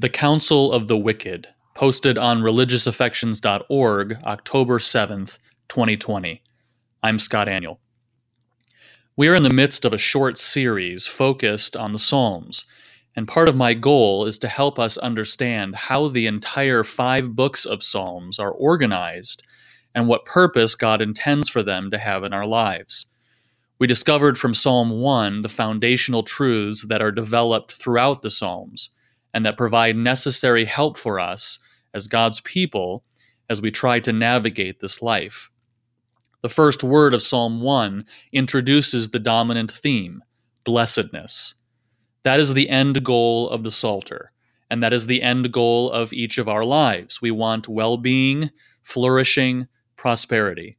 [0.00, 6.40] The Counsel of the Wicked, posted on religiousaffections.org, October 7th, 2020.
[7.02, 7.78] I'm Scott Aniol.
[9.16, 12.64] We are in the midst of a short series focused on the Psalms,
[13.16, 17.66] and part of my goal is to help us understand how the entire five books
[17.66, 19.42] of Psalms are organized
[19.96, 23.06] and what purpose God intends for them to have in our lives.
[23.80, 28.90] We discovered from Psalm 1 the foundational truths that are developed throughout the Psalms
[29.38, 31.60] and that provide necessary help for us
[31.94, 33.04] as God's people
[33.48, 35.48] as we try to navigate this life.
[36.42, 40.24] The first word of Psalm 1 introduces the dominant theme
[40.64, 41.54] blessedness.
[42.24, 44.32] That is the end goal of the Psalter,
[44.68, 47.22] and that is the end goal of each of our lives.
[47.22, 48.50] We want well being,
[48.82, 50.78] flourishing, prosperity.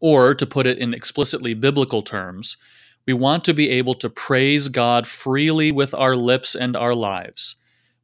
[0.00, 2.56] Or, to put it in explicitly biblical terms,
[3.06, 7.54] we want to be able to praise God freely with our lips and our lives.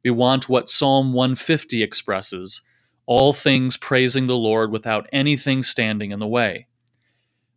[0.03, 2.61] We want what Psalm 150 expresses
[3.05, 6.67] all things praising the Lord without anything standing in the way.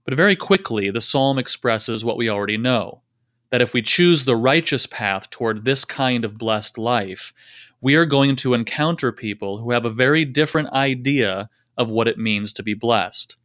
[0.06, 3.02] But very quickly, the psalm expresses what we already know
[3.50, 7.34] that if we choose the righteous path toward this kind of blessed life,
[7.82, 12.16] we are going to encounter people who have a very different idea of what it
[12.16, 13.36] means to be blessed.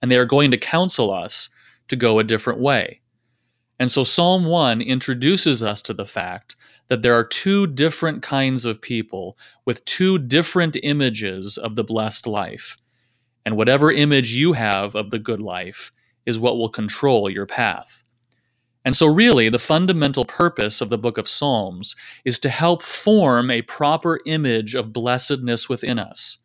[0.00, 1.48] And they are going to counsel us
[1.88, 3.00] to go a different way.
[3.80, 6.54] And so Psalm 1 introduces us to the fact
[6.88, 12.26] that there are two different kinds of people with two different images of the blessed
[12.26, 12.76] life.
[13.44, 15.92] And whatever image you have of the good life
[16.26, 18.02] is what will control your path.
[18.84, 23.50] And so, really, the fundamental purpose of the book of Psalms is to help form
[23.50, 26.38] a proper image of blessedness within us.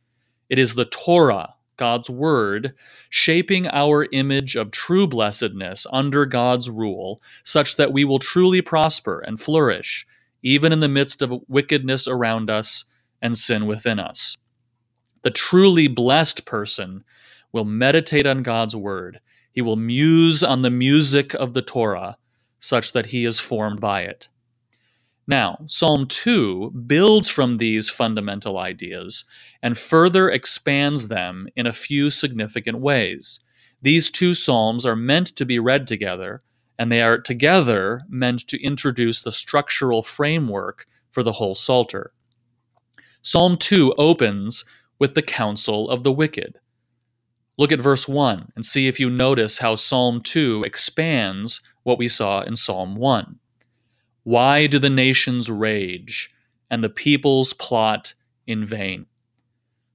[0.49, 2.73] It is the Torah God's Word,
[3.09, 9.19] shaping our image of true blessedness under God's rule, such that we will truly prosper
[9.19, 10.05] and flourish,
[10.43, 12.85] even in the midst of wickedness around us
[13.21, 14.37] and sin within us.
[15.23, 17.03] The truly blessed person
[17.51, 19.19] will meditate on God's Word.
[19.51, 22.17] He will muse on the music of the Torah,
[22.59, 24.29] such that he is formed by it.
[25.27, 29.25] Now, Psalm 2 builds from these fundamental ideas
[29.61, 33.41] and further expands them in a few significant ways.
[33.81, 36.41] These two Psalms are meant to be read together,
[36.81, 42.11] and they are together meant to introduce the structural framework for the whole Psalter.
[43.21, 44.65] Psalm 2 opens
[44.97, 46.57] with the counsel of the wicked.
[47.55, 52.07] Look at verse 1 and see if you notice how Psalm 2 expands what we
[52.07, 53.37] saw in Psalm 1.
[54.23, 56.31] Why do the nations rage
[56.71, 58.15] and the peoples plot
[58.47, 59.05] in vain?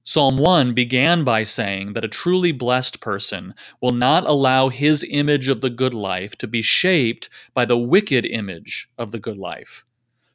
[0.09, 5.49] Psalm 1 began by saying that a truly blessed person will not allow his image
[5.49, 9.83] of the good life to be shaped by the wicked image of the good life.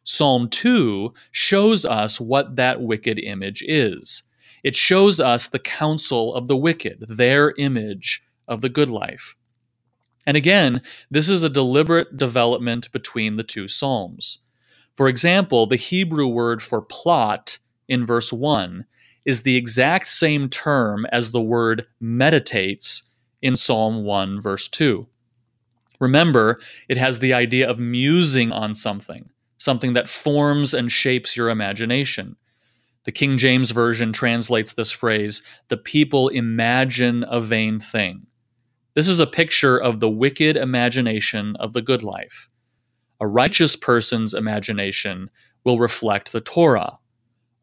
[0.04, 4.24] Psalm 2 shows us what that wicked image is.
[4.62, 9.36] It shows us the counsel of the wicked, their image of the good life.
[10.26, 14.36] And again, this is a deliberate development between the two Psalms.
[14.94, 17.56] For example, the Hebrew word for plot
[17.88, 18.84] in verse 1
[19.24, 23.10] is the exact same term as the word meditates
[23.40, 25.06] in Psalm 1, verse 2.
[26.00, 31.48] Remember, it has the idea of musing on something, something that forms and shapes your
[31.48, 32.36] imagination.
[33.04, 38.26] The King James Version translates this phrase, the people imagine a vain thing.
[38.94, 42.48] This is a picture of the wicked imagination of the good life.
[43.20, 45.30] A righteous person's imagination
[45.64, 46.98] will reflect the Torah.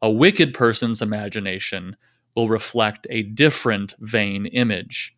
[0.02, 1.96] A wicked person's imagination
[2.34, 5.16] will reflect a different vain image.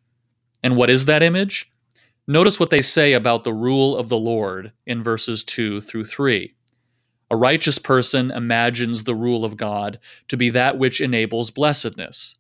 [0.63, 1.71] And what is that image?
[2.27, 6.55] Notice what they say about the rule of the Lord in verses 2 through 3.
[7.31, 9.99] A righteous person imagines the rule of God
[10.29, 12.37] to be that which enables blessedness.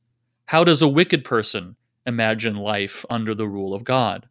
[0.47, 1.77] How does a wicked person
[2.07, 4.29] imagine life under the rule of God.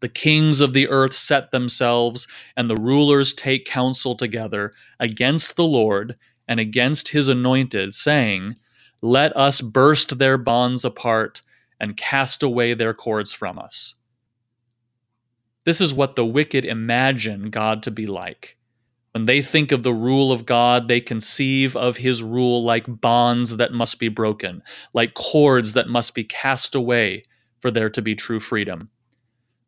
[0.00, 5.64] The kings of the earth set themselves, and the rulers take counsel together against the
[5.64, 6.16] Lord
[6.48, 8.54] and against his anointed, saying,
[9.00, 11.42] Let us burst their bonds apart
[11.80, 13.96] and cast away their cords from us.
[15.64, 18.56] This is what the wicked imagine God to be like.
[19.12, 23.58] When they think of the rule of God, they conceive of his rule like bonds
[23.58, 24.62] that must be broken,
[24.94, 27.22] like cords that must be cast away
[27.60, 28.88] for there to be true freedom.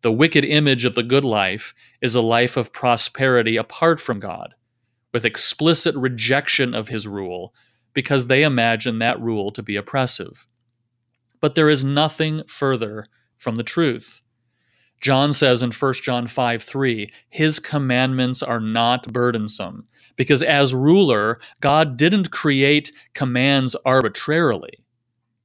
[0.01, 4.55] The wicked image of the good life is a life of prosperity apart from God,
[5.15, 7.55] with explicit rejection of his rule,
[7.95, 10.47] because they imagine that rule to be oppressive.
[11.41, 13.07] But there is nothing further
[13.39, 14.21] from the truth.
[15.01, 19.85] John says in 1 John 5 3, his commandments are not burdensome.
[20.17, 24.85] Because as ruler, God didn't create commands arbitrarily.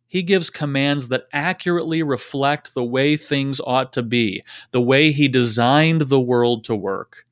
[0.07, 5.27] He gives commands that accurately reflect the way things ought to be, the way He
[5.27, 7.25] designed the world to work.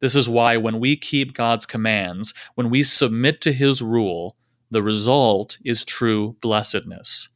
[0.00, 4.36] This is why when we keep God's commands, when we submit to His rule,
[4.70, 7.28] the result is true blessedness.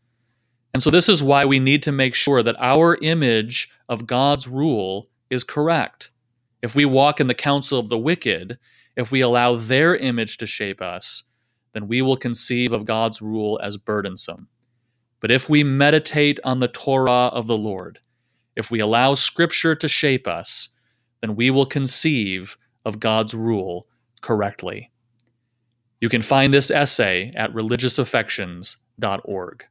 [0.73, 4.49] And so, this is why we need to make sure that our image of God's
[4.49, 6.11] rule is correct.
[6.63, 8.59] If we walk in the counsel of the wicked,
[8.97, 11.25] if we allow their image to shape us,
[11.75, 14.49] then we will conceive of God's rule as burdensome.
[15.21, 17.99] But if we meditate on the Torah of the Lord,
[18.57, 20.69] if we allow Scripture to shape us,
[21.25, 23.87] then we will conceive of God's rule
[24.21, 24.91] correctly.
[26.03, 29.65] You can find this essay at religiousaffections.org.